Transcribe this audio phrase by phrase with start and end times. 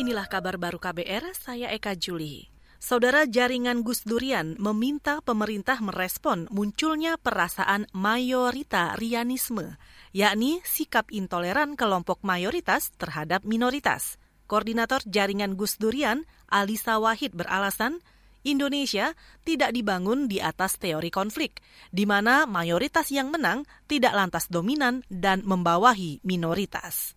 [0.00, 2.48] Inilah kabar baru KBR, saya Eka Juli.
[2.80, 9.76] Saudara jaringan Gus Durian meminta pemerintah merespon munculnya perasaan mayoritarianisme,
[10.16, 14.16] yakni sikap intoleran kelompok mayoritas terhadap minoritas.
[14.48, 18.00] Koordinator jaringan Gus Durian, Alisa Wahid beralasan,
[18.40, 19.12] Indonesia
[19.44, 21.60] tidak dibangun di atas teori konflik,
[21.92, 27.12] di mana mayoritas yang menang tidak lantas dominan dan membawahi minoritas.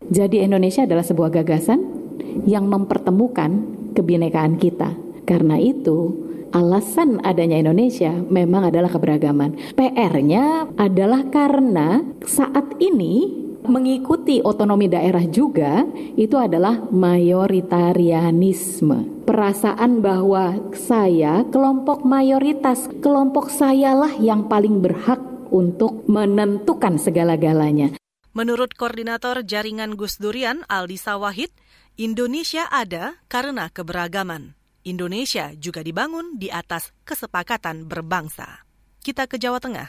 [0.00, 2.01] Jadi Indonesia adalah sebuah gagasan
[2.44, 4.96] yang mempertemukan kebinekaan kita.
[5.22, 6.16] Karena itu,
[6.52, 9.56] alasan adanya Indonesia memang adalah keberagaman.
[9.74, 15.86] PR-nya adalah karena saat ini mengikuti otonomi daerah juga
[16.18, 19.22] itu adalah mayoritarianisme.
[19.22, 25.22] Perasaan bahwa saya kelompok mayoritas, kelompok sayalah yang paling berhak
[25.54, 28.01] untuk menentukan segala-galanya.
[28.32, 31.52] Menurut koordinator jaringan Gus Durian Aldi Sawahid,
[32.00, 34.56] Indonesia ada karena keberagaman.
[34.88, 38.64] Indonesia juga dibangun di atas kesepakatan berbangsa.
[39.04, 39.88] Kita ke Jawa Tengah.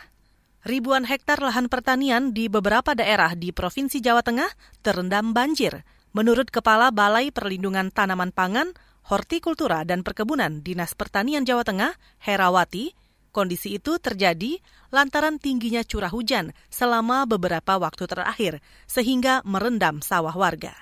[0.67, 4.51] Ribuan hektar lahan pertanian di beberapa daerah di Provinsi Jawa Tengah
[4.83, 5.87] terendam banjir.
[6.11, 8.75] Menurut Kepala Balai Perlindungan Tanaman Pangan,
[9.07, 12.91] Hortikultura dan Perkebunan Dinas Pertanian Jawa Tengah, Herawati,
[13.33, 14.61] kondisi itu terjadi
[14.93, 20.77] lantaran tingginya curah hujan selama beberapa waktu terakhir, sehingga merendam sawah warga.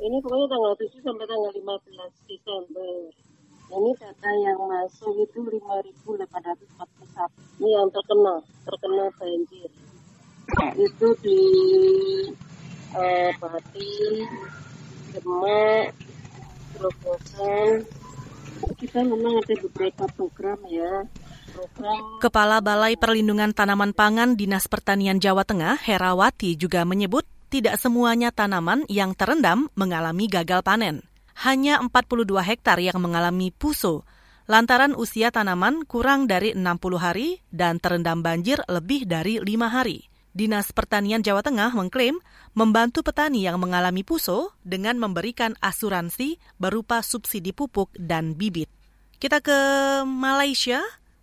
[0.00, 2.92] Ini pokoknya tanggal 7 sampai tanggal 15 Desember.
[3.70, 7.30] Ini data yang masuk itu 5.841.
[7.62, 9.70] Ini yang terkena, terkena banjir.
[10.74, 11.40] Itu di
[12.98, 13.92] eh, Bati,
[15.14, 15.94] Demak,
[16.74, 17.86] Grobogan.
[18.80, 21.06] Kita memang ada beberapa program ya.
[22.20, 28.86] Kepala Balai Perlindungan Tanaman Pangan Dinas Pertanian Jawa Tengah, Herawati, juga menyebut tidak semuanya tanaman
[28.86, 31.02] yang terendam mengalami gagal panen
[31.40, 34.04] hanya 42 hektar yang mengalami puso,
[34.44, 40.04] lantaran usia tanaman kurang dari 60 hari dan terendam banjir lebih dari lima hari.
[40.30, 42.22] Dinas Pertanian Jawa Tengah mengklaim
[42.54, 48.70] membantu petani yang mengalami puso dengan memberikan asuransi berupa subsidi pupuk dan bibit.
[49.18, 49.58] Kita ke
[50.06, 50.80] Malaysia.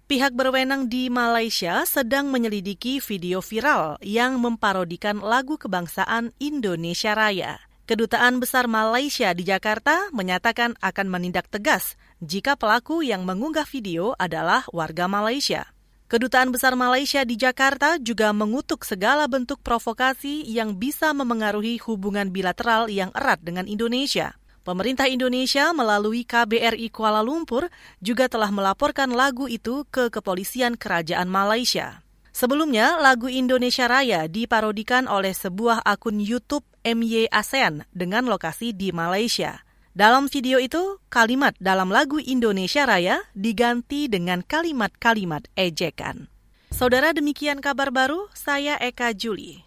[0.07, 7.59] Pihak berwenang di Malaysia sedang menyelidiki video viral yang memparodikan lagu kebangsaan Indonesia Raya.
[7.91, 14.63] Kedutaan Besar Malaysia di Jakarta menyatakan akan menindak tegas jika pelaku yang mengunggah video adalah
[14.71, 15.75] warga Malaysia.
[16.07, 22.87] Kedutaan Besar Malaysia di Jakarta juga mengutuk segala bentuk provokasi yang bisa memengaruhi hubungan bilateral
[22.87, 24.39] yang erat dengan Indonesia.
[24.67, 27.71] Pemerintah Indonesia melalui KBRI Kuala Lumpur
[28.03, 32.03] juga telah melaporkan lagu itu ke kepolisian kerajaan Malaysia.
[32.35, 39.63] Sebelumnya, lagu Indonesia Raya diparodikan oleh sebuah akun YouTube MY ASEAN dengan lokasi di Malaysia.
[39.95, 46.27] Dalam video itu, kalimat dalam lagu Indonesia Raya diganti dengan kalimat-kalimat ejekan.
[46.75, 49.63] Saudara demikian kabar baru, saya Eka Juli.